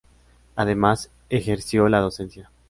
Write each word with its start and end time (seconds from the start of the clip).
Además 0.55 1.11
ejerció 1.29 1.87
la 1.87 1.99
docencia. 1.99 2.49